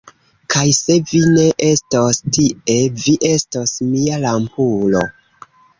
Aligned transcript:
Kaj 0.53 0.61
se 0.77 0.95
vi 1.11 1.19
ne 1.33 1.43
estos 1.67 2.23
tie, 2.39 2.81
vi 3.05 3.17
estos 3.35 3.79
mia 3.95 4.21
lampulo. 4.29 5.07